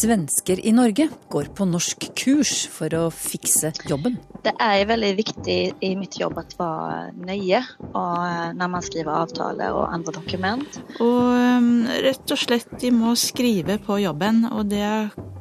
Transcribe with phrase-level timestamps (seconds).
[0.00, 4.16] Svensker i Norge går på norsk kurs for å fikse jobben.
[4.40, 9.68] Det er veldig viktig i mitt jobb å være nøye og når man skriver avtale
[9.76, 10.78] og andre dokument.
[11.04, 14.86] Og um, rett og slett, de må skrive på jobben, og det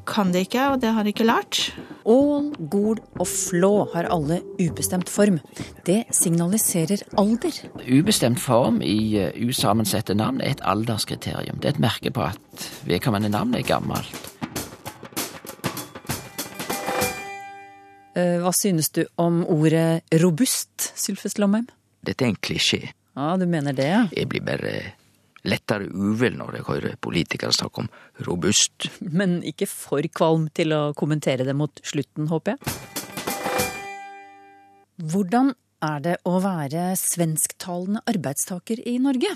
[0.09, 1.61] kan de ikke, og det har de ikke lært.
[2.09, 5.37] Ål, gol og flå har alle ubestemt form.
[5.87, 7.61] Det signaliserer alder.
[7.85, 11.61] Ubestemt form i uh, usammensette navn er et alderskriterium.
[11.61, 14.28] Det er et merke på at vedkommende navn er gammelt.
[18.15, 21.67] Hva synes du om ordet robust, Sylfest Lomheim?
[22.03, 22.89] Dette er en klisjé.
[23.15, 24.01] Ja, du mener det, ja.
[24.15, 24.73] Jeg blir bare
[25.47, 27.89] lettere uvel når jeg hører politikere snakke om
[28.27, 28.89] robust.
[29.19, 32.77] Men ikke for kvalm til å kommentere det mot slutten, håper jeg.
[34.99, 35.53] Hvordan
[35.85, 39.31] er det å være svensktalende arbeidstaker i Norge?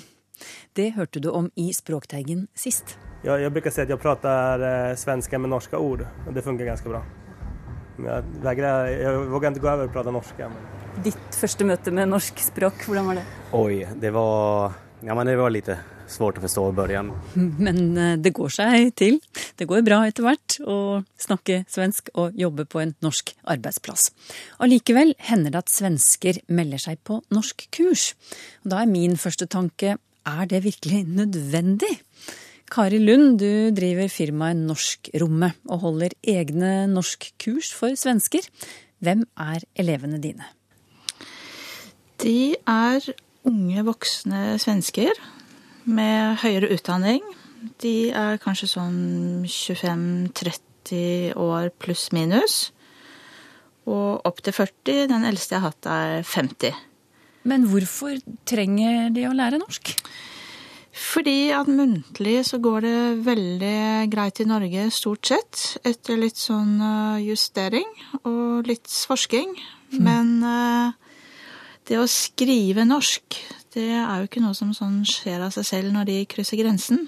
[0.76, 2.98] Det hørte du om i Språkteigen sist.
[3.24, 6.68] Ja, jeg bruker säga att jag pratar eh, svenska med norske ord og det fungerer
[6.68, 7.04] ganske bra.
[7.98, 10.40] Men jag, jeg våger ikke inte gå over og prate norsk.
[10.42, 11.02] Men...
[11.06, 13.26] Ditt første møte med norsk språk, hvordan var det?
[13.58, 15.70] Oi, det var, ja, men det var litt
[16.14, 17.50] svårt å forstå i begynnelsen.
[17.66, 19.20] Men eh, det går seg til.
[19.60, 20.78] Det går bra etter hvert å
[21.22, 24.10] snakke svensk og jobbe på en norsk arbeidsplass.
[24.64, 28.12] Allikevel hender det at svensker melder seg på norsk kurs.
[28.64, 31.98] Og da er min første tanke er det virkelig nødvendig?
[32.74, 38.48] Kari Lund, du driver firmaet Norskrommet og holder egne norskkurs for svensker.
[38.98, 40.48] Hvem er elevene dine?
[42.24, 43.06] De er
[43.46, 45.14] unge voksne svensker
[45.86, 47.22] med høyere utdanning.
[47.84, 52.72] De er kanskje sånn 25-30 år pluss minus.
[53.86, 55.12] Og opp til 40.
[55.14, 56.74] Den eldste jeg har hatt, er 50.
[57.46, 58.18] Men hvorfor
[58.50, 59.94] trenger de å lære norsk?
[60.94, 63.78] Fordi at muntlig så går det veldig
[64.14, 65.62] greit i Norge stort sett.
[65.82, 67.90] Etter litt sånn eh, justering
[68.22, 69.56] og litt forsking.
[69.98, 70.94] Men eh,
[71.90, 73.40] det å skrive norsk,
[73.74, 77.08] det er jo ikke noe som sånn skjer av seg selv når de krysser grensen.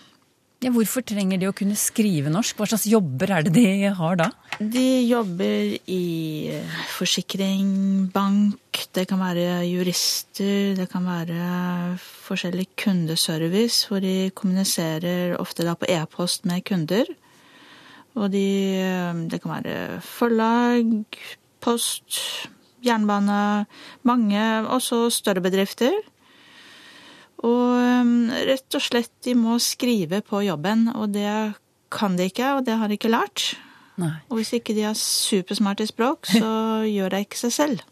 [0.65, 2.57] Ja, hvorfor trenger de å kunne skrive norsk?
[2.57, 4.31] Hva slags jobber er det de har da?
[4.57, 6.55] De jobber i
[6.89, 15.67] forsikring, bank, det kan være jurister, det kan være forskjellig kundeservice, hvor de kommuniserer ofte
[15.67, 17.13] da på e-post med kunder.
[18.17, 18.49] Og de,
[19.29, 21.21] det kan være forlag,
[21.61, 22.23] post,
[22.81, 23.67] jernbane,
[24.01, 25.93] mange, også større bedrifter.
[27.43, 31.29] Og um, rett og slett, de må skrive på jobben, og det
[31.93, 33.53] kan de ikke, og det har de ikke lært.
[34.01, 34.13] Nei.
[34.29, 36.49] Og hvis ikke de er supersmarte i språk, så
[36.87, 37.85] gjør de ikke seg selv.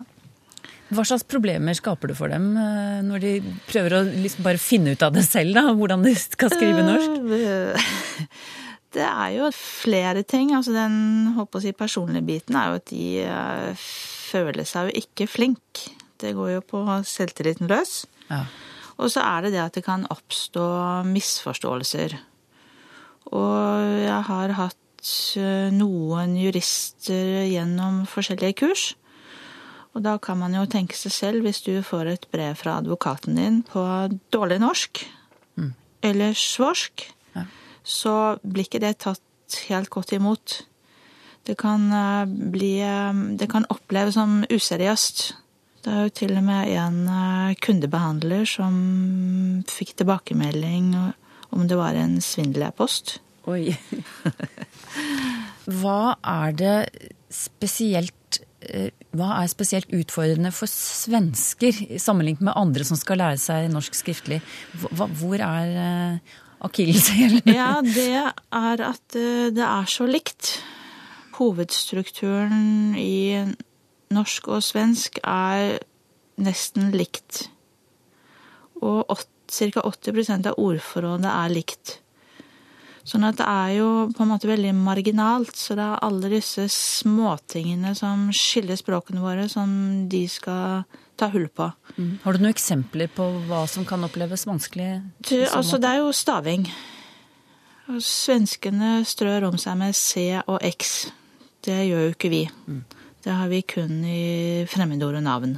[0.93, 3.31] Hva slags problemer skaper du for dem eh, når de
[3.65, 5.71] prøver å liksom bare finne ut av det selv, da?
[5.73, 7.23] Hvordan de skal skrive norsk?
[7.39, 7.87] Eh,
[8.93, 10.51] Det er jo flere ting.
[10.53, 13.85] Altså den håper å si, personlige biten er jo at de eh,
[14.29, 15.87] føler seg jo ikke flink.
[16.21, 18.03] Det går jo på selvtilliten løs.
[18.29, 18.43] Ja.
[18.97, 20.65] Og så er det det at det kan oppstå
[21.09, 22.17] misforståelser.
[23.33, 28.85] Og jeg har hatt eh, noen jurister gjennom forskjellige kurs.
[29.93, 33.37] Og da kan man jo tenke seg selv, hvis du får et brev fra advokaten
[33.37, 33.83] din på
[34.33, 35.03] dårlig norsk
[36.03, 37.45] eller svorsk, Ja.
[37.83, 40.65] så blir ikke det tatt helt godt imot.
[41.47, 45.33] Det kan eh, bli eh, Det kan oppleves som useriøst.
[45.83, 48.75] Det er jo til og med en eh, kundebehandler som
[49.67, 50.93] fikk tilbakemelding
[51.53, 53.17] om det var en svindel-e-post.
[53.51, 53.73] Oi.
[55.81, 56.77] Hva er det
[57.33, 63.67] spesielt eh, Hva er spesielt utfordrende for svensker sammenlignet med andre som skal lære seg
[63.73, 64.39] norsk skriftlig?
[64.79, 67.43] Hvor er uh, akilleshælen?
[67.59, 70.55] Ja, det er at eh, det er så likt.
[71.35, 73.43] Hovedstrukturen i
[74.13, 75.79] norsk og svensk er
[76.41, 77.47] nesten likt.
[78.83, 79.05] Og
[79.53, 79.83] ca.
[79.83, 81.99] 80% av ordforrådet er likt.
[83.03, 85.55] Sånn at det er jo på en måte veldig marginalt.
[85.59, 90.85] Så det er alle disse småtingene som skiller språkene våre, som de skal
[91.19, 91.67] ta hull på.
[92.23, 94.89] Har du noen eksempler på hva som kan oppleves vanskelig?
[95.27, 96.65] Du, altså, det er jo staving.
[97.91, 101.11] Og Svenskene strør om seg med C og X.
[101.63, 102.43] Det gjør jo ikke vi.
[103.23, 105.57] Det har vi kun i fremmedord og navn.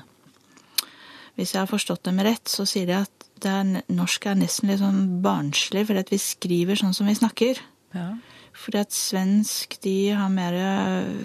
[1.36, 4.70] Hvis jeg har forstått dem rett, så sier de at det er, norsk er nesten
[4.72, 7.60] litt sånn barnslig, fordi at vi skriver sånn som vi snakker.
[7.96, 8.14] Ja.
[8.56, 10.56] Fordi at svensk, de har mer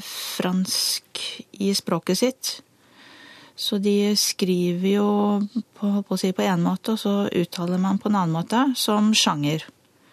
[0.02, 1.20] fransk
[1.62, 2.50] i språket sitt.
[3.60, 5.08] Så de skriver jo
[5.76, 9.12] på, på si, på en måte, og så uttaler man på en annen måte, som
[9.14, 9.66] sjanger.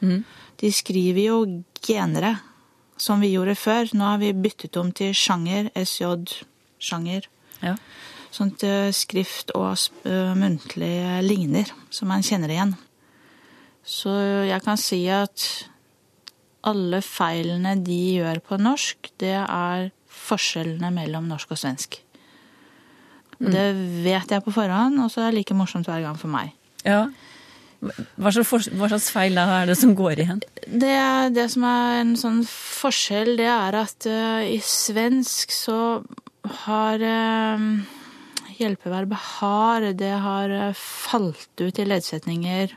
[0.03, 0.21] Mm.
[0.59, 1.39] De skriver jo
[1.81, 2.35] genere,
[3.01, 3.89] som vi gjorde før.
[3.97, 6.11] Nå har vi byttet om til sjanger, SJ,
[6.81, 7.29] sjanger.
[7.61, 7.75] Ja.
[8.33, 9.77] Sånn at eh, skrift og
[10.07, 10.93] eh, muntlig
[11.25, 12.75] ligner, som man kjenner igjen.
[13.87, 14.11] Så
[14.49, 15.45] jeg kan si at
[16.67, 22.01] alle feilene de gjør på norsk, det er forskjellene mellom norsk og svensk.
[23.37, 23.67] Og det
[24.03, 26.53] vet jeg på forhånd, og så er det like morsomt hver gang for meg.
[26.83, 27.07] ja.
[28.17, 30.41] Hva slags, hva slags feil da er det som går igjen?
[30.67, 30.95] Det,
[31.35, 35.77] det som er en sånn forskjell, det er at uh, i svensk så
[36.65, 37.69] har uh,
[38.57, 42.75] hjelpeverbet har, det har eh, falt ut i leddsetninger.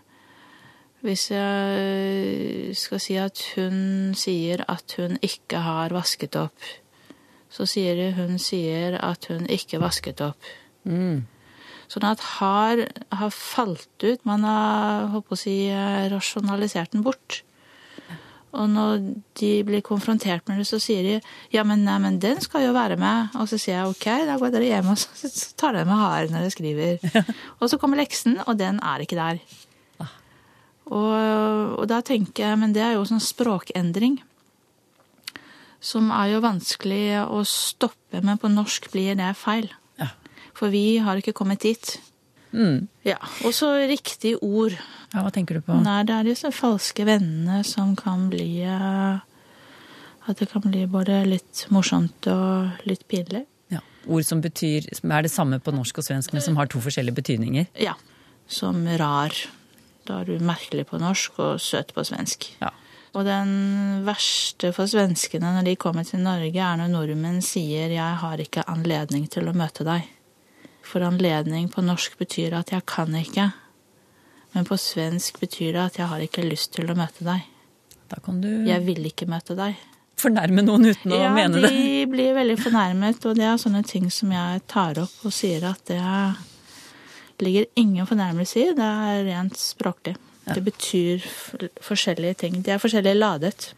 [1.00, 6.66] Hvis jeg skal si at hun sier at hun ikke har vasket opp,
[7.50, 10.50] så sier hun sier at hun ikke vasket opp.
[11.90, 12.84] Sånn at har
[13.19, 14.25] har falt ut.
[14.28, 17.42] Man har håper å si, eh, rasjonalisert den bort.
[18.50, 19.02] Og når
[19.38, 21.16] de blir konfrontert med det, så sier de
[21.54, 23.34] ja, men, nei, men den skal jo være med.
[23.38, 26.00] Og så sier jeg ok, da går dere hjem og så så tar dere med
[26.00, 27.26] haren når dere skriver.
[27.60, 29.43] og så kommer leksen, og den er ikke der.
[30.90, 34.19] Og, og da tenker jeg, men det er jo sånn språkendring.
[35.81, 39.70] Som er jo vanskelig å stoppe, men på norsk blir det feil.
[40.60, 41.94] For vi har ikke kommet dit.
[42.52, 42.88] Mm.
[43.06, 43.16] Ja,
[43.46, 44.74] Og så riktig ord.
[45.14, 45.76] Ja, hva tenker du på?
[45.80, 49.22] Nei, det er disse falske vennene som kan bli eh,
[50.28, 53.46] At det kan bli både litt morsomt og litt pinlig.
[53.72, 53.80] Ja.
[54.06, 56.82] Ord som, betyr, som er det samme på norsk og svensk, men som har to
[56.82, 57.70] forskjellige betydninger.
[57.80, 57.96] Ja.
[58.50, 59.34] Som rar.
[60.06, 62.50] Da er du merkelig på norsk og søt på svensk.
[62.60, 62.74] Ja.
[63.16, 68.16] Og den verste for svenskene når de kommer til Norge, er når nordmenn sier 'jeg
[68.22, 70.06] har ikke anledning til å møte deg'.
[70.90, 73.52] For anledning på norsk betyr at 'jeg kan ikke'.
[74.54, 77.42] Men på svensk betyr det at 'jeg har ikke lyst til å møte deg'.
[78.08, 79.76] Da kan du Jeg vil ikke møte deg.
[80.20, 84.10] fornærme noen uten å ja, mene de blir veldig fornærmet, og det er sånne ting
[84.10, 86.37] som jeg tar opp og sier at det
[87.40, 90.16] ligger ingen fornærmelse i, det er rent språklig.
[90.46, 91.22] Det betyr
[91.81, 92.62] forskjellige ting.
[92.62, 93.72] De er forskjellig ladet.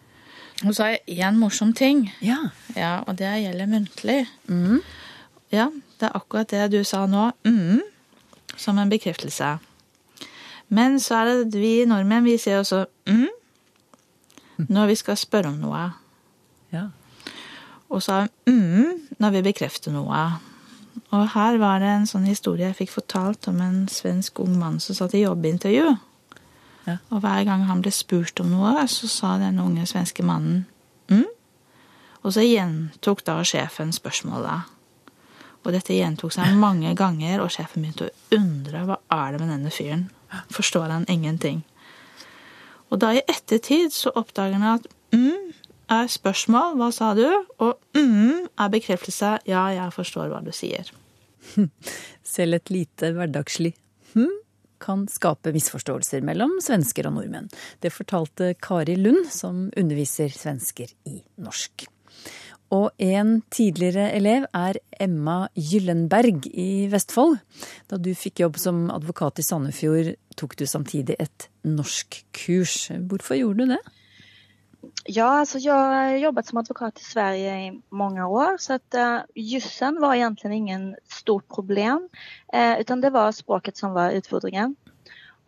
[0.65, 2.51] Og så har jeg én morsom ting, Ja.
[2.75, 4.27] ja, og det gjelder muntlig.
[5.53, 5.69] Ja,
[6.03, 7.83] det er akkurat det du sa nå, mm,
[8.59, 9.55] som en bekreftelse.
[10.73, 15.61] Men så er det vi nordmenn, vi sier også mm, når vi skal spørre om
[15.63, 15.91] noe.
[16.75, 16.89] ja.
[17.93, 20.21] Og så mm, når vi bekrefter noe.
[21.13, 24.81] Og her var det en sånn historie jeg fikk fortalt om en svensk ung mann
[24.81, 25.91] som satt i jobbintervju.
[26.89, 26.97] Ja.
[27.13, 30.65] Og hver gang han ble spurt om noe, så sa den unge svenske mannen
[31.13, 31.29] mm.
[32.23, 34.72] Og så gjentok da sjefen spørsmålet.
[35.63, 39.53] Og dette gjentok seg mange ganger, og sjefen begynte å undre hva er det med
[39.55, 40.09] denne fyren.
[40.53, 41.63] Forstår han ingenting?
[42.93, 45.53] Og da i ettertid så oppdager han at mm
[45.93, 47.27] er spørsmål, hva sa du?
[47.61, 50.89] Og mm er bekreftelse, ja, jeg forstår hva du sier.
[52.35, 53.75] Selv et lite hverdagslig
[54.15, 54.39] hm
[54.83, 57.47] kan skape misforståelser mellom svensker og nordmenn.
[57.79, 61.87] Det fortalte Kari Lund, som underviser svensker i norsk.
[62.73, 67.37] Og en tidligere elev er Emma Gyllenberg i Vestfold.
[67.91, 72.87] Da du fikk jobb som advokat i Sandefjord, tok du samtidig et norskkurs.
[73.11, 73.83] Hvorfor gjorde du det?
[75.07, 79.27] Ja, altså jeg har jobbet som advokat i Sverige i mange år så at uh,
[79.39, 82.09] jussen var egentlig ingen stort problem
[82.53, 84.75] Uh, utan det var språket som var utfordringen.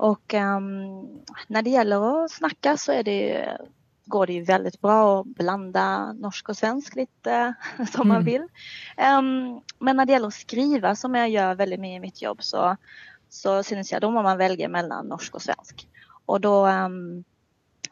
[0.00, 1.20] Og um,
[1.52, 3.42] når det gjelder å snakke, så er det ju,
[4.06, 7.54] går det ju väldigt bra att blanda norsk och svensk lite
[7.92, 8.40] som man vil.
[8.40, 8.48] vill.
[8.96, 12.42] Ehm, men när det gäller att skriva som jag gör väldigt mycket i mitt jobb
[12.42, 12.76] så,
[13.28, 15.88] så synes jag då må man välja mellan norsk och svensk.
[16.26, 17.24] Och då um,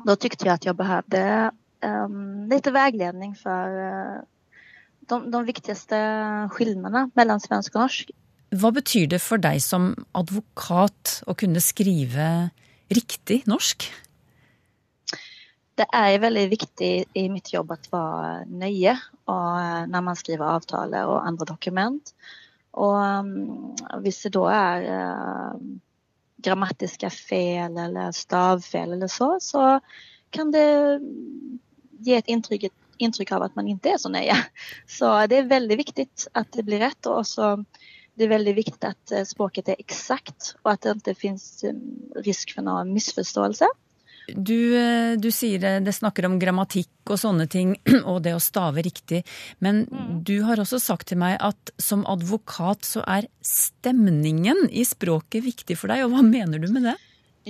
[0.04, 1.50] då tyckte jag att jag behövde
[1.80, 4.22] ehm, lite vägledning för eh,
[5.00, 5.96] de, de viktigaste
[6.52, 8.10] skillnaderna mellan svensk och norsk.
[8.52, 12.50] Hva betyr det for deg som advokat å kunne skrive
[12.92, 13.88] riktig norsk?
[15.82, 18.92] Det er veldig viktig i mitt jobb å være nøye
[19.26, 22.12] når eh, man skriver avtale og andre dokument.
[22.72, 24.84] Och um, hvis det da er
[26.42, 29.80] grammatiske feil eller stavfel eller så, så
[30.30, 30.64] kan det
[32.06, 32.70] ge et inntrykk,
[33.02, 34.38] inntrykk, av at man ikke er så nøye.
[34.96, 36.08] Så det er veldig viktig
[36.38, 37.10] at det blir rett.
[37.10, 37.56] Og også
[38.14, 41.78] det er veldig viktig att eh, språket er exakt og at det ikke finnes eh,
[42.26, 43.68] risk for noen misforståelse.
[44.28, 47.74] Du, eh, du, sier det, snakker om grammatikk og sånne ting,
[48.10, 49.22] og det å stave riktig.
[49.64, 50.22] Men mm.
[50.26, 55.78] du har også sagt til meg at som advokat så er stemningen i språket viktig
[55.78, 56.96] for deg, og hva mener du med det?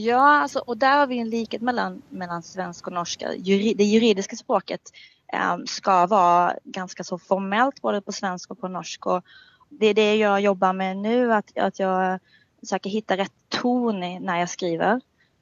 [0.00, 3.26] Ja, altså, og der har vi en likhet mellom, mellom svensk og norsk.
[3.44, 4.94] Det juridiske språket
[5.32, 9.10] eh, skal være ganske så formelt både på svensk og på norsk.
[9.12, 9.34] og
[9.80, 12.20] det er det jeg jobber med nå, at, at jeg
[12.68, 15.00] søker å finne rett ton når jeg skriver.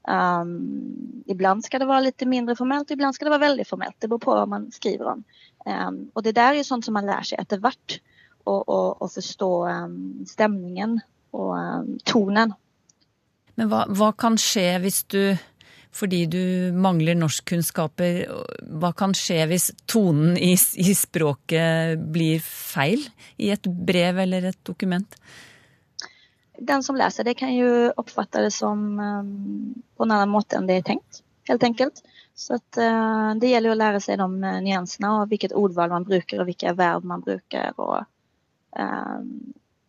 [0.08, 3.96] Um, ibland ska det vara lite mindre formellt, ibland ska det vara väldigt formellt.
[3.98, 5.24] Det beror på vad man skriver om.
[5.66, 8.00] Um, och det där är sånt som man lär sig etter hvert.
[8.44, 11.56] Och, och, och förstå um, stämningen och
[12.04, 12.54] tonen.
[13.54, 15.36] Men hva, hva kan skje hvis du
[15.92, 18.22] fordi du mangler norskkunnskaper.
[18.80, 23.02] Hva kan skje hvis tonen i, i, språket blir feil
[23.42, 25.18] i et brev eller et dokument?
[26.60, 30.68] Den som leser det, kan jo oppfatte det som um, på en annen måte enn
[30.68, 31.22] det er tenkt.
[31.48, 32.02] helt enkelt.
[32.36, 36.06] Så at, uh, det gjelder å lære seg de uh, nyansene og hvilket ordvalg man
[36.08, 37.72] bruker og hvilke verb man bruker.
[37.80, 38.04] Og,
[38.76, 39.32] um,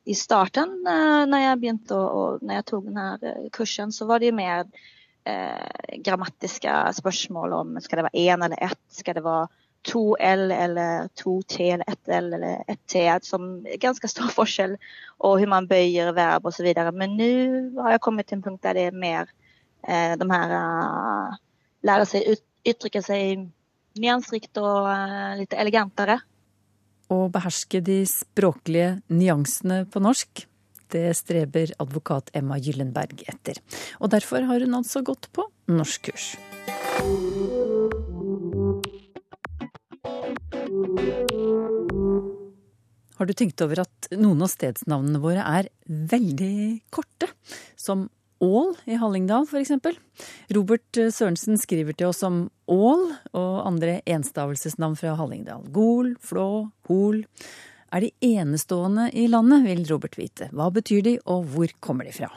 [0.09, 4.31] I starten, når jeg begynte å, og når jeg tok denne kursen, så var det
[4.31, 4.63] jo mer
[5.23, 9.49] eh, grammatiske spørsmål om skal det være én eller ett, skal det være
[9.87, 13.03] to L eller to T eller ett L eller ett T.
[13.21, 14.77] Som er ganske stor forskjell,
[15.19, 16.67] og hvordan man bøyer verb osv.
[16.93, 17.31] Men nå
[17.81, 19.31] har jeg kommet til en punkt der det er mer
[19.87, 21.39] eh, de her uh,
[21.81, 23.47] Lære seg ut, uttrykke seg
[23.97, 26.19] nyansrikt og uh, litt elegantere.
[27.09, 30.45] Å beherske de språklige nyansene på norsk,
[30.93, 33.57] det streber advokat Emma Gyllenberg etter.
[33.97, 36.35] Og derfor har hun altså gått på norskkurs.
[43.21, 46.55] Har du tenkt over at noen av stedsnavnene våre er veldig
[46.89, 47.27] korte?
[47.77, 48.07] Som
[48.41, 49.75] Ål i Hallingdal, f.eks.
[50.57, 53.03] Robert Sørensen skriver til oss om Ål
[53.37, 55.69] og andre enstavelsesnavn fra Hallingdal.
[55.69, 56.47] Gol, Flå,
[56.89, 57.21] Hol
[57.93, 60.49] er de enestående i landet, vil Robert vite.
[60.49, 62.33] Hva betyr de, og hvor kommer de fra?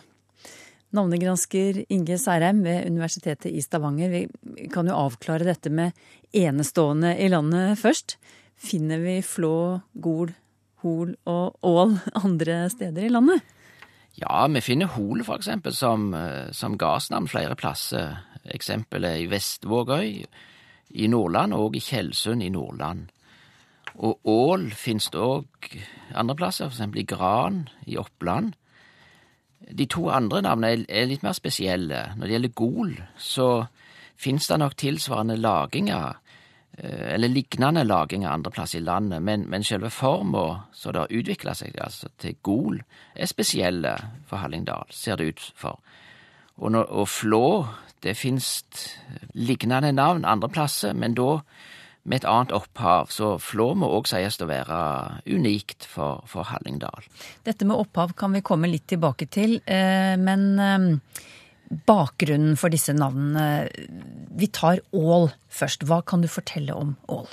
[0.93, 5.97] Navnegransker Inge Særheim ved Universitetet i Stavanger, vi kan jo avklare dette med
[6.37, 8.19] enestående i landet først.
[8.61, 10.37] Finner vi Flå, Gol,
[10.85, 13.43] Hol og Ål andre steder i landet?
[14.21, 18.21] Ja, vi finner Hol for eksempel som, eh, som gardsnavn flere plasser.
[18.45, 20.25] Eksempelet i Vestvågøy
[20.95, 23.09] i Nordland og i Tjeldsund i Nordland.
[23.95, 25.47] Og ål finnes det òg
[26.14, 26.95] andre plasser, f.eks.
[26.95, 28.53] i Gran i Oppland.
[29.73, 32.11] De to andre navnene er litt mer spesielle.
[32.17, 33.67] Når det gjelder Gol, så
[34.17, 36.19] finnes det nok tilsvarende laginger,
[36.78, 41.76] eller lignende laging andreplass i landet, men, men selve forma som det har utvikla seg
[41.78, 42.81] altså til Gol,
[43.14, 43.95] er spesielle
[44.26, 45.78] for Hallingdal, ser det ut for.
[46.57, 47.47] Og, når, og Flå,
[48.02, 48.49] det finnes
[49.35, 51.38] lignende navn andre plasser, men da
[52.04, 54.78] med et annet opphav, så Flå må òg sies å være
[55.31, 57.07] unikt for, for, Hallingdal.
[57.47, 61.25] Dette med opphav kan vi komme litt tilbake til, eh, men eh,
[61.88, 63.68] bakgrunnen for disse navnene
[64.35, 65.87] Vi tar Ål først.
[65.87, 67.28] Hva kan du fortelle om Ål?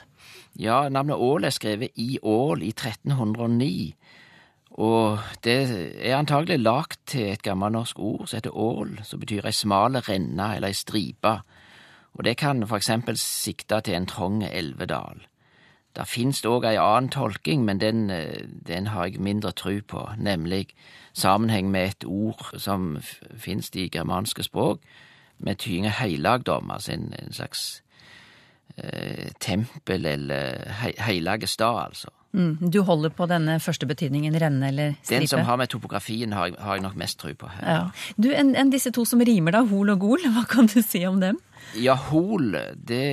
[0.59, 3.93] Ja, navnet Ål er skrevet i Ål i 1309.
[4.81, 5.57] Og det
[5.99, 10.45] er antagelig lagt til et gammelnorsk ord som heter ål, som betyr ei smale renne
[10.55, 11.33] eller ei stripe
[12.13, 15.23] og det kan for eksempel sikte til en trang elvedal.
[15.95, 20.09] Det finnes òg ei annen tolking, men den, eh, den, har jeg mindre tru på,
[20.17, 20.67] nemlig
[21.13, 23.01] sammenheng med et ord som
[23.35, 24.79] finnes i germanske språk,
[25.37, 27.83] med tydinga heilagdom, altså en, en slags
[28.77, 32.09] eh, tempel eller he, heilage stad, altså.
[32.31, 35.19] Mm, du holder på denne første betydningen, renne eller stripe?
[35.19, 37.49] Den som har med topografien, har jeg, har jeg nok mest tro på.
[37.51, 37.65] Her.
[37.67, 38.13] Ja.
[38.15, 41.03] Du, Enn en disse to som rimer, da, hol og gol, hva kan du si
[41.07, 41.41] om dem?
[41.77, 43.03] Ja, hol, det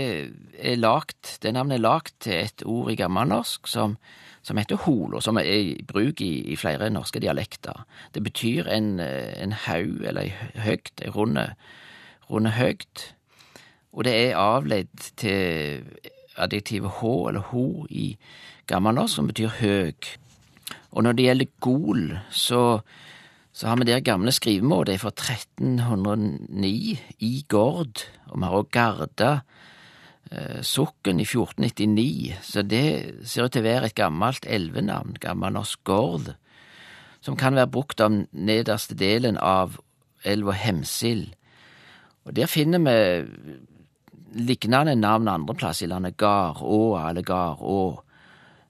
[0.58, 3.98] er lagt, det navnet er lagt til et ord i gammelnorsk som,
[4.46, 7.84] som heter hol, og som er i bruk i, i flere norske dialekter.
[8.14, 11.50] Det betyr en, en haug, eller ei høgt, ei runde,
[12.30, 13.12] runde høgt.
[13.92, 15.82] Og det er avleid til
[16.38, 18.12] adjektivet h eller ho i
[18.68, 20.08] gammelnorsk, som betyr høg.
[20.92, 22.80] Og når det gjelder gol, så
[23.58, 29.30] så har vi der gamle skrivemålet fra 1309 i Gord, og vi har òg Garda
[30.30, 32.84] eh, Sukken i 1499, så det
[33.26, 36.36] ser ut til å være et gammelt elvenavn, gammelnorsk Gord,
[37.18, 39.80] som kan være brukt om nederste delen av
[40.22, 41.26] elva Hemsil.
[42.30, 43.58] Og der finner vi
[44.38, 46.14] lignende navn andreplass i landet.
[46.20, 48.04] Garåa eller Garå.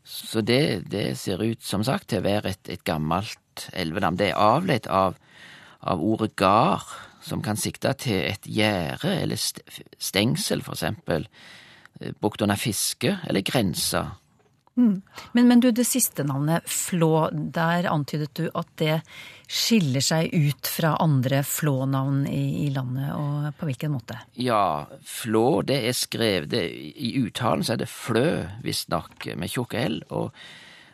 [0.05, 4.19] Så det, det, ser ut, som sagt, til å være et, et gammelt elvenavn.
[4.21, 5.19] Det er avledt av,
[5.81, 6.87] av ordet gard,
[7.25, 9.41] som kan sikte til et gjerde eller
[9.99, 11.27] stengsel, for eksempel,
[12.23, 14.07] brukt under fiske, eller grensa.
[14.79, 15.03] Mm.
[15.33, 19.01] Men, men, du, det siste navnet, Flå, der antydet du at det
[19.51, 24.21] skiller seg ut fra andre Flå-navn i, i, landet, og på hvilken måte?
[24.39, 26.63] Ja, Flå, det er skrevet det,
[26.95, 28.29] I uttalen så er det Flø,
[28.63, 30.31] visstnok, med tjukk L, og,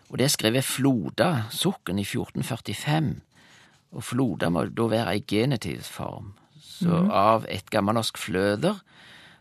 [0.09, 3.13] og, det er skrevet Floda, Sukken i 1445.
[3.95, 7.13] Og Floda må da være ei genitivform, så mm.
[7.13, 8.81] av et gammelnorsk fløder,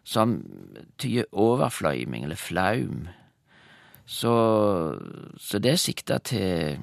[0.03, 0.41] som
[0.99, 3.05] tyder overfløyming, eller flaum.
[4.05, 4.33] Så,
[5.39, 6.79] så det sikter til,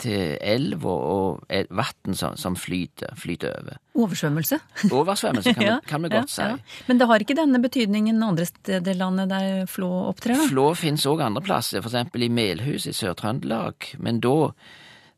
[0.00, 3.80] til elv og, og vann som, som, flyter, flyter over.
[3.94, 4.60] Oversvømmelse?
[4.92, 6.84] Oversvømmelse kan, ja, kan vi godt ja, si.
[6.88, 10.38] Men det har ikke denne betydningen andre steder i landet der flå opptrer?
[10.38, 10.46] da?
[10.52, 12.14] Flå finnes òg andre plasser, f.eks.
[12.14, 13.90] i Melhus i Sør-Trøndelag.
[13.98, 14.36] Men da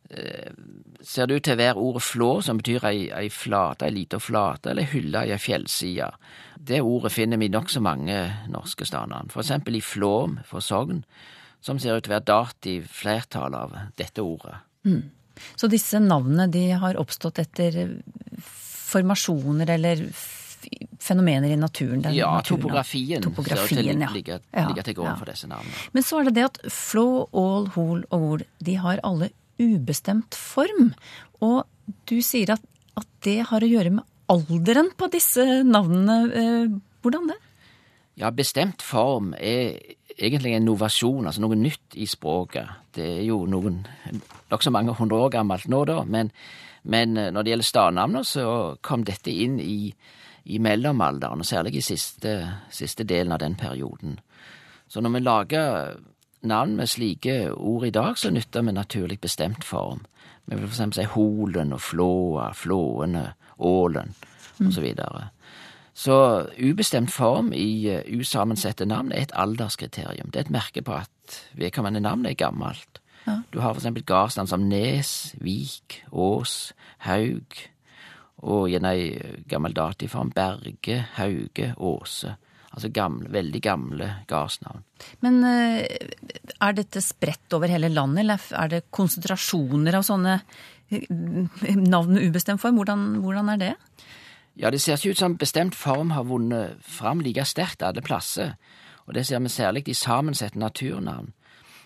[0.09, 0.57] eh,
[1.05, 4.23] ser det ut til å være ordet flå, som betyr ei, ei flate, ei lita
[4.23, 6.09] flate, eller hylle i ei fjellside.
[6.57, 8.19] Det ordet finner vi i nokså mange
[8.49, 9.29] norske steder.
[9.29, 11.05] For eksempel i Flåm for Sogn
[11.63, 14.59] som ser ut til å være dativ flertall av dette ordet.
[14.87, 15.03] Mm.
[15.57, 17.79] Så disse navnene de har oppstått etter
[18.43, 20.05] formasjoner eller
[21.03, 22.05] fenomener i naturen?
[22.15, 24.11] ja, naturen, topografien, topografien ja.
[24.15, 25.87] ligger, ligger til grunn for disse navnene.
[25.95, 30.37] Men så er det det at flå, ål, hol og ol, de har alle ubestemt
[30.39, 30.93] form.
[31.43, 31.63] Og
[32.11, 32.63] du sier at,
[32.99, 36.19] at det har å gjøre med alderen på disse navnene.
[36.31, 37.39] Eh, hvordan det?
[38.21, 39.81] Ja, bestemt form er
[40.23, 42.69] egentlig en novasjon, altså noe nytt i språket.
[42.95, 43.83] Det er jo noen
[44.53, 46.31] nokså mange hundre år gammelt nå, da, men,
[46.83, 48.47] men eh, når det gjelder stadnavnene, så
[48.85, 49.93] kom dette inn i,
[50.45, 52.37] i mellomalderen, og særlig i siste,
[52.71, 54.19] siste, delen av den perioden.
[54.89, 56.01] Så når vi lager
[56.43, 60.05] navn med slike ord i dag, så nytter vi naturlig bestemt form.
[60.45, 63.29] Vi vil for eksempel si Holen og Flåa, Flåene,
[63.63, 64.15] Ålen
[64.59, 64.67] osv.
[64.67, 64.73] Mm.
[64.73, 65.29] Så
[65.93, 70.31] ubestemt form i uh, usammensette navn er et alderskriterium.
[70.33, 73.01] Det er et merke på at vedkommende navn er gammelt.
[73.27, 73.43] Ja.
[73.53, 76.73] Du har for eksempel gardsnavn som Nes, Vik, Ås,
[77.07, 77.59] Haug,
[78.43, 78.79] og i
[79.49, 82.35] gammel datiform Berge, Hauge, Åse.
[82.73, 84.83] Altså gamle, veldig gamle gardsnavn.
[85.21, 90.39] Men uh, er dette spredt over hele landet, eller er det konsentrasjoner av sånne
[90.89, 92.81] eh, navn med ubestemt form?
[92.81, 93.73] Hvordan, hvordan er det?
[94.57, 98.57] Ja, det ser ikke ut som bestemt form har vunnet fram like sterkt alle plasser,
[99.07, 101.33] og det ser vi særlig i sammensatte naturnavn.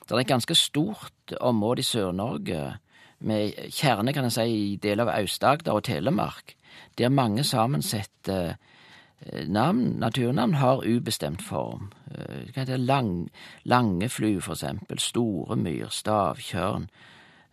[0.09, 2.79] Det er et ganske stort område i Sør-Norge,
[3.19, 6.55] med kjerne, kan jeg si, i deler av Aust-Agder og Telemark,
[6.99, 11.91] der mange sammensatte eh, navn, naturnavn, har ubestemt form.
[12.11, 13.31] Eh, hva heter lang,
[13.65, 16.91] Langeflu, for eksempel, Storemyr, Stavtjørn,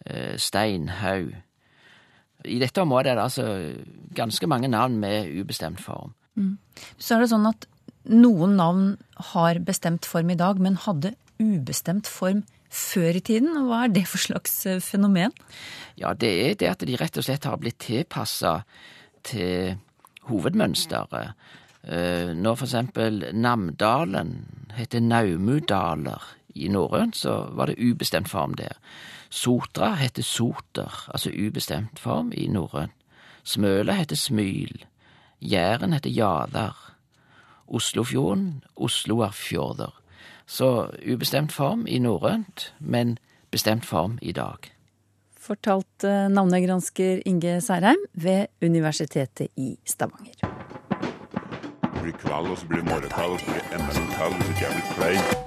[0.05, 1.33] eh, Steinhaug.
[2.43, 3.45] I dette området er det altså
[4.15, 6.13] ganske mange navn med ubestemt form.
[6.35, 6.57] Mm.
[6.97, 7.67] Så er det sånn at
[8.09, 8.87] noen navn
[9.31, 13.55] har bestemt form i dag, men hadde ubestemt form før i tiden.
[13.67, 15.33] Hva er det for slags eh, fenomen?
[15.99, 18.59] Ja, det er det at de rett og slett har blitt tilpassa
[19.23, 19.75] til
[20.27, 21.35] hovedmønsteret.
[21.83, 24.35] Eh, når eksempel Namdalen
[24.77, 28.77] heter Naumudaler i norrønt, så var det ubestemt form der.
[29.29, 32.93] Sotra heter soter, altså ubestemt form i norrønt.
[33.43, 34.85] Smøla heter smyl.
[35.41, 36.95] Jæren heter jadar.
[37.67, 40.01] Oslofjorden, Osloarfjorder.
[40.45, 43.17] Så ubestemt form i norrønt, men
[43.51, 44.71] bestemt form i dag.
[45.39, 50.33] Fortalt navnegransker Inge Særheim ved Universitetet i Stavanger.
[51.81, 54.37] Det blir kveld, og så blir det morgenkveld, og så blir det enda en kveld
[54.39, 55.42] hvis ikke jeg blir klein.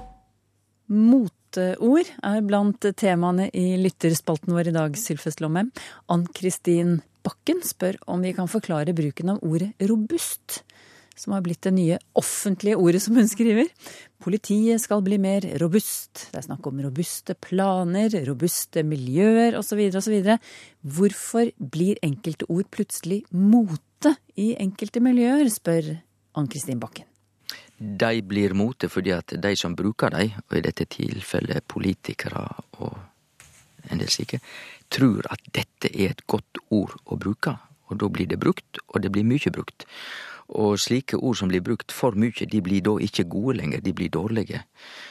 [0.87, 5.65] Moteord er blant temaene i lytterspalten vår i dag, Sylfest Lomme.
[6.07, 10.61] Ann-Kristin Bakken spør om vi kan forklare bruken av ordet robust,
[11.17, 13.67] som har blitt det nye offentlige ordet som hun skriver.
[14.23, 16.29] Politiet skal bli mer robust.
[16.31, 19.83] Det er snakk om robuste planer, robuste miljøer osv.
[19.91, 20.15] osv.
[20.87, 25.97] Hvorfor blir enkelte ord plutselig mote i enkelte miljøer, spør
[26.37, 27.09] Ann-Kristin Bakken
[27.77, 32.47] de blir mote fordi at de som bruker dem, og i dette tilfellet politikere
[32.81, 32.97] og
[33.91, 34.39] en del slike,
[34.91, 37.57] tror at dette er et godt ord å bruke.
[37.87, 39.85] Og da blir det brukt, og det blir mye brukt.
[40.47, 43.93] Og slike ord som blir brukt for mye, de blir da ikke gode lenger, de
[43.93, 44.61] blir dårlige.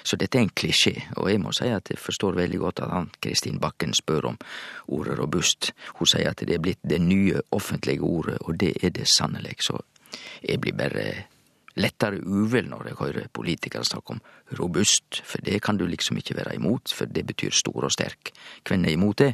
[0.05, 2.93] Så dette er en klisjé, og jeg må si at jeg forstår veldig godt at
[2.93, 4.39] han Kristin Bakken spør om
[4.89, 5.73] ordet robust.
[6.01, 9.61] Hun sier at det er blitt det nye offentlige ordet, og det er det sannelig.
[9.69, 9.81] Så
[10.43, 11.27] jeg blir bare
[11.77, 14.23] lettere uvel når jeg hører politikere snakke om
[14.59, 18.33] robust, for det kan du liksom ikke være imot, for det betyr stor og sterk.
[18.67, 19.33] Hvem er imot det?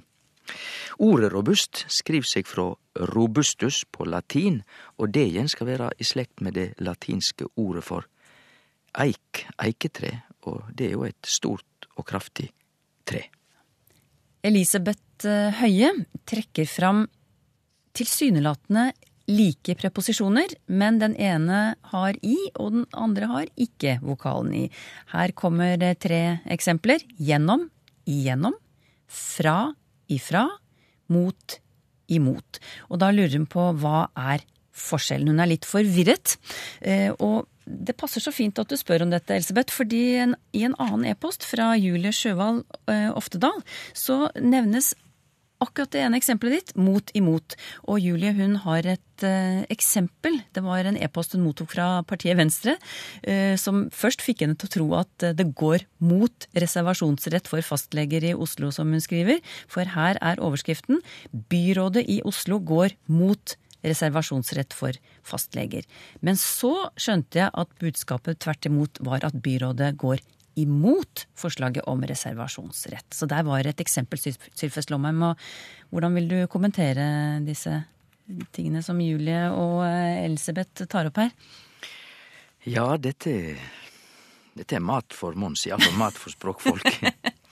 [0.99, 2.73] Ordet robust skriver seg fra
[3.13, 4.61] robustus på latin,
[4.99, 8.09] og det igjen skal være i slekt med det latinske ordet for
[8.99, 10.13] eik, eiketre,
[10.51, 12.51] og det er jo et stort og kraftig
[13.09, 13.25] tre.
[14.43, 15.93] Elisabeth eh, Høie
[16.27, 17.07] trekker fram
[17.95, 18.91] tilsynelatende
[19.33, 24.65] like preposisjoner, men den ene har i, og den andre har ikke vokalen i.
[25.13, 27.05] Her kommer tre eksempler.
[27.19, 27.69] Gjennom,
[28.09, 28.57] igjennom,
[29.07, 29.73] fra,
[30.13, 30.47] ifra,
[31.13, 31.59] mot,
[32.13, 32.61] imot.
[32.91, 35.33] Og da lurer hun på hva er forskjellen.
[35.33, 36.37] Hun er litt forvirret.
[36.81, 40.65] Eh, og det passer så fint at du spør om dette, Elisabeth, fordi en, i
[40.67, 43.61] en annen e-post fra Julie Sjøvald eh, Oftedal
[43.95, 44.93] så nevnes
[45.63, 47.57] akkurat det ene eksempelet ditt, mot imot.
[47.89, 50.41] Og Julie hun har et eh, eksempel.
[50.55, 52.77] Det var en e-post hun mottok fra partiet Venstre,
[53.23, 57.65] eh, som først fikk henne til å tro at uh, det går mot reservasjonsrett for
[57.67, 59.43] fastleger i Oslo, som hun skriver.
[59.71, 65.87] For her er overskriften 'Byrådet i Oslo går mot reservasjonsrett for fastleger'.
[66.21, 70.23] Men så skjønte jeg at budskapet tvert imot var at byrådet går
[70.59, 73.09] imot forslaget om reservasjonsrett.
[73.15, 75.23] Så der var et eksempel, Sylfest Lomheim.
[75.31, 75.37] Og
[75.91, 77.83] hvordan vil du kommentere disse
[78.55, 81.33] tingene som Julie og eh, Elisabeth tar opp her?
[82.69, 83.57] Ja, dette,
[84.55, 86.87] dette er mat for Mons, iallfall mat for språkfolk.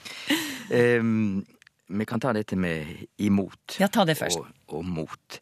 [1.03, 1.41] um,
[1.91, 2.87] vi kan ta dette med
[3.19, 3.81] imot.
[3.83, 4.39] Ja, ta det først.
[4.39, 5.41] Og, og mot.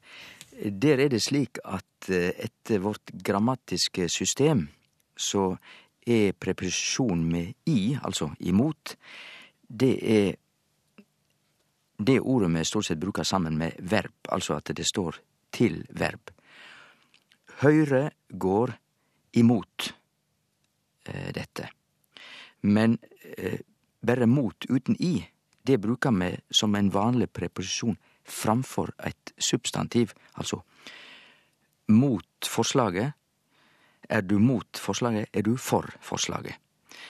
[0.58, 4.66] Der er det slik at eh, etter vårt grammatiske system
[5.18, 5.52] så
[6.08, 8.96] er preposisjon med i, altså imot,
[9.68, 10.36] det er
[11.98, 15.18] det ordet vi stort sett bruker sammen med verb, altså at det står
[15.52, 16.30] til verb.
[17.58, 18.72] Høyre går
[19.40, 19.88] imot
[21.10, 21.66] eh, dette.
[22.62, 22.98] Men
[23.36, 23.58] eh,
[24.00, 25.18] bare mot uten i,
[25.66, 30.62] det bruker vi som en vanlig preposisjon framfor et substantiv, altså
[31.88, 33.17] mot forslaget
[34.08, 36.54] er du mot forslaget, er du for forslaget.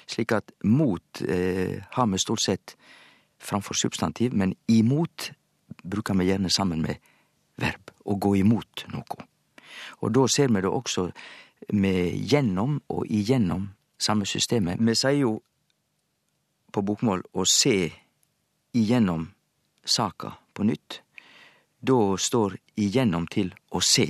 [0.06, 2.76] Slik at mot eh, har vi stort sett
[3.38, 5.32] framfor substantiv, men imot
[5.82, 6.96] bruker vi gjerne sammen med
[7.56, 7.92] verb.
[8.04, 9.26] Å gå imot noe.
[10.00, 11.10] Og da ser vi det også
[11.72, 14.80] med gjennom og igjennom samme systemet.
[14.80, 15.34] Vi sier jo
[16.72, 17.90] på bokmål å se
[18.72, 19.28] igjennom
[19.84, 21.00] saka på nytt.
[21.80, 24.08] Da står igjennom til å se,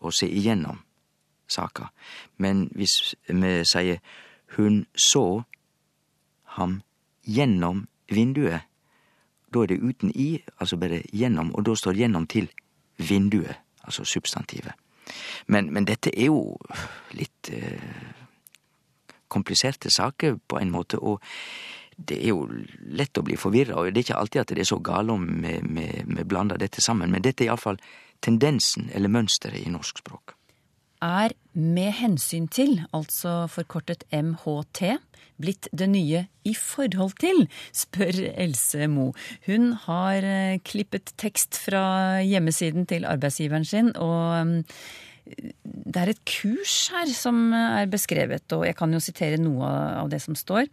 [0.00, 0.78] å se igjennom
[1.52, 1.90] saka.
[2.36, 4.00] Men hvis vi sier
[4.56, 5.42] hun så
[6.56, 6.80] ham
[7.22, 8.66] gjennom vinduet,
[9.54, 12.50] da er det uten i, altså bare gjennom, og da står gjennom til
[12.98, 14.72] vinduet, altså substantivet.
[15.46, 16.56] Men, men dette er jo
[17.18, 18.14] litt eh,
[19.28, 21.22] kompliserte saker på en måte, og
[21.96, 22.46] det er jo
[22.96, 25.26] lett å bli forvirra, og det er ikke alltid at det er så gale om
[25.42, 27.80] vi blander dette sammen, men dette er iallfall
[28.22, 30.36] tendensen eller mønsteret i norsk språk
[31.00, 34.82] er med hensyn til, altså forkortet MHT,
[35.40, 39.10] blitt det nye i forhold til, spør Else Mo.
[39.48, 44.58] Hun har eh, klippet tekst fra hjemmesiden til arbeidsgiveren sin, og mm,
[45.90, 49.68] det er et kurs her som er beskrevet, og jeg kan jo sitere noe
[50.00, 50.68] av det som står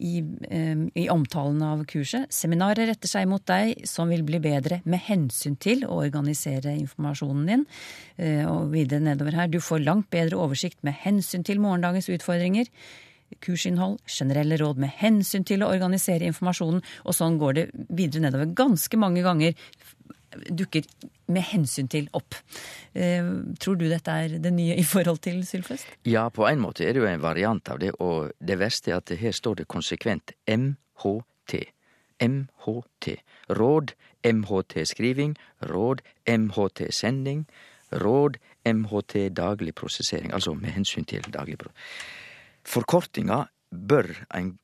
[0.00, 2.30] i, eh, i, omtalen av kurset.
[2.32, 7.46] Seminaret retter seg mot deg som vil bli bedre med hensyn til å organisere informasjonen
[7.46, 7.66] din.
[8.16, 9.48] Eh, og videre nedover her.
[9.48, 12.68] Du får langt bedre oversikt med hensyn til morgendagens utfordringer.
[13.40, 18.52] Kursinnhold, generelle råd med hensyn til å organisere informasjonen, og sånn går det videre nedover
[18.52, 19.56] ganske mange ganger
[20.50, 20.86] dukker
[21.32, 22.36] med hensyn til opp.
[22.94, 23.24] Eh,
[23.60, 25.88] tror du dette er det nye i forhold til Sylfest?
[26.08, 29.00] Ja, på en måte er det jo en variant av det, og det verste er
[29.00, 31.60] at her står det konsekvent MHT.
[32.22, 33.12] MHT.
[33.58, 35.36] Råd, MHT-skriving,
[35.68, 37.46] råd, MHT-sending,
[38.02, 40.32] råd, MHT daglig prosessering.
[40.32, 42.20] Altså med hensyn til daglig prosessering.
[42.62, 44.56] Forkortinga bør ein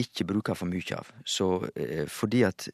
[0.00, 2.68] ikke bruke for mye av, så eh, fordi at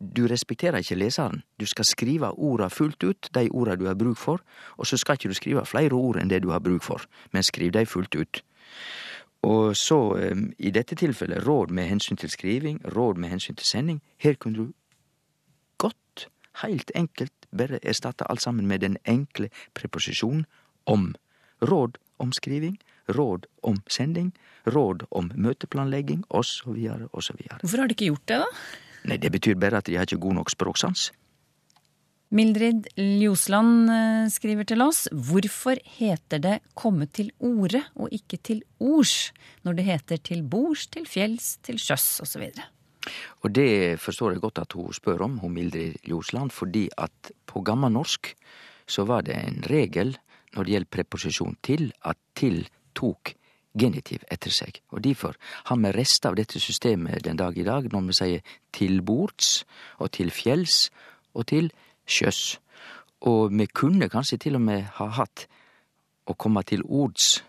[0.00, 1.42] du respekterer ikke leseren.
[1.60, 4.40] Du skal skrive orda fullt ut, de orda du har bruk for,
[4.76, 7.44] og så skal ikke du skrive flere ord enn det du har bruk for, men
[7.44, 8.42] skriv de fullt ut.
[9.42, 9.98] Og så,
[10.32, 14.02] um, i dette tilfellet, råd med hensyn til skriving, råd med hensyn til sending.
[14.18, 14.72] Her kunne du
[15.78, 16.28] godt,
[16.62, 20.44] heilt enkelt, bare erstatte alt sammen med den enkle preposisjonen
[20.86, 21.14] om.
[21.62, 24.32] Råd om skriving, råd om sending,
[24.66, 26.76] råd om møteplanlegging, osv.,
[27.12, 27.40] osv.
[27.60, 28.89] Hvorfor har de ikke gjort det, da?
[29.08, 31.10] Nei, det betyr bare at de har ikke god nok språksans.
[32.30, 38.62] Mildrid Ljosland eh, skriver til oss hvorfor heter det 'komme til orde' og ikke 'til
[38.78, 39.32] ords',
[39.64, 42.52] når det heter 'til bords', 'til fjells', 'til sjøs' osv.?
[43.42, 47.62] Og det forstår jeg godt at hun spør om, hun Mildrid Ljosland, fordi at på
[47.62, 48.34] gammelnorsk
[48.86, 50.16] så var det en regel
[50.54, 53.34] når det gjelder preposisjon til, at til tok
[53.78, 54.80] genitiv etter seg.
[54.90, 55.36] Og difor
[55.68, 59.64] har me rester av dette systemet den dag i dag når vi sier til bords
[59.98, 60.88] og til fjells
[61.34, 61.70] og til
[62.06, 62.58] sjøs.
[63.28, 65.46] Og vi kunne kanskje til og med ha hatt
[66.26, 67.42] å komme til ords,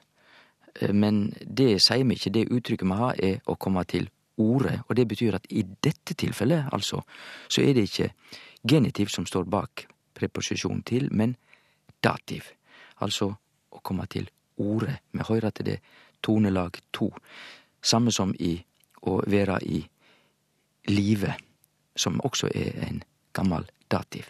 [0.79, 2.33] eh, men det sier vi ikke.
[2.33, 4.09] Det uttrykket vi har, er å komme til
[4.41, 7.01] ordet, Og det betyr at i dette tilfellet, altså,
[7.49, 8.13] så er det ikke
[8.67, 11.35] genitiv som står bak preposisjon til, men
[12.03, 12.43] dativ.
[13.01, 13.35] Altså
[13.71, 14.97] å komme til ordet.
[15.11, 15.79] Vi hører at det
[16.21, 17.11] tonelag to.
[17.81, 18.55] Samme som i
[19.01, 19.81] å være i
[20.91, 21.33] live,
[21.95, 23.01] som også er en
[23.33, 24.29] gammel dativ.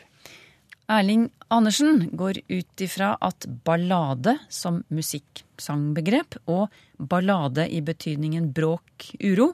[0.91, 9.51] Erling Andersen går ut ifra at ballade som musikksangbegrep og ballade i betydningen bråk, uro,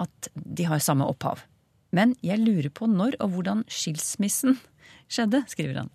[0.00, 1.44] at de har samme opphav.
[1.92, 4.56] Men jeg lurer på når og hvordan skilsmissen
[5.12, 5.92] skjedde, skriver han.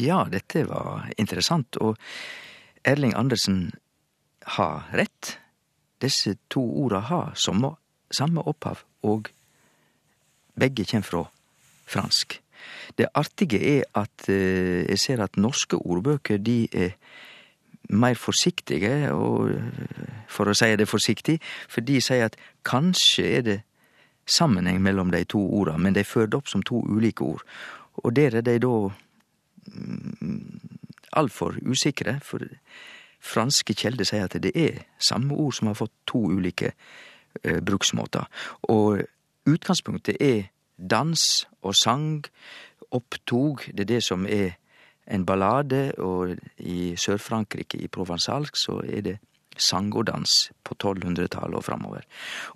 [0.00, 1.98] Ja, dette var interessant, og
[2.88, 3.68] Erling Andersen
[4.56, 5.36] har rett.
[6.00, 7.74] Disse to orda har samme,
[8.40, 9.30] opphav, og
[10.58, 11.24] begge kjem fra
[11.90, 12.40] fransk.
[12.98, 16.96] Det artige er at eh, jeg ser at norske ordbøker de er
[17.90, 19.50] meir forsiktige, og
[20.30, 23.58] for å si det forsiktig, for de sier at kanskje er det
[24.30, 27.42] sammenheng mellom de to orda, men de fører det opp som to ulike ord.
[28.04, 28.74] Og der er de da
[29.74, 30.60] mm,
[31.18, 32.44] altfor usikre, for
[33.20, 36.72] franske kjelder sier at det er samme ord som har fått to ulike
[37.44, 38.26] eh, bruksmåter.
[38.72, 39.02] Og
[39.48, 42.24] utgangspunktet er dans og sang,
[42.90, 44.56] opptog, det er det som er
[45.10, 49.18] en ballade, og i Sør-Frankrike, i provensalsk, så er det
[49.60, 52.06] sang og dans på 1200-tallet og framover.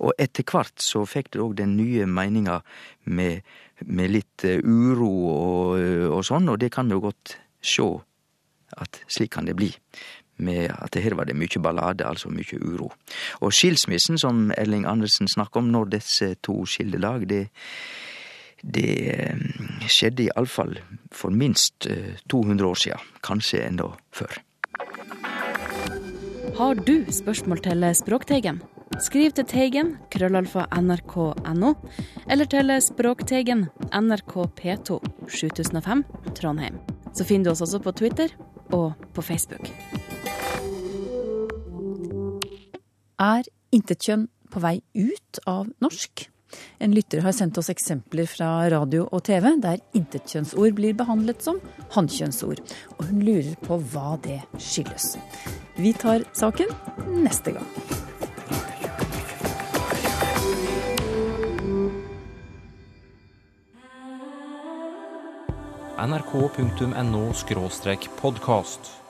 [0.01, 2.61] Og etter hvert så fikk det òg den nye meninga
[3.05, 3.43] med,
[3.85, 5.79] med, litt eh, uro og,
[6.11, 7.89] og, sånn, og det kan vi jo godt sjå
[8.81, 9.71] at slik kan det bli.
[10.37, 12.91] Med at her var det mykje ballade, altså mykje uro.
[13.41, 17.47] Og skilsmissen som Elling Andersen snakker om når disse to skilde lag, det
[18.65, 19.37] det eh,
[19.93, 20.79] skjedde iallfall
[21.13, 21.87] for minst
[22.33, 24.39] 200 eh, år sia, kanskje enda før.
[26.55, 28.63] Har du spørsmål til Språkteigen?
[29.03, 31.73] Skriv til Teigen, krøllalfa nrk.no,
[32.31, 36.05] eller til Språkteigen, NRK P2, 7005,
[36.39, 36.79] Trondheim.
[37.15, 38.37] Så finner du oss også på Twitter
[38.71, 39.71] og på Facebook.
[43.21, 46.25] Er intetkjønn på vei ut av norsk?
[46.83, 51.61] En lytter har sendt oss eksempler fra radio og TV der intetkjønnsord blir behandlet som
[51.95, 52.63] hannkjønnsord,
[52.99, 55.15] og hun lurer på hva det skyldes.
[55.79, 56.71] Vi tar saken
[57.23, 57.71] neste gang.
[66.05, 67.31] nrk.no
[68.21, 69.04] podkast.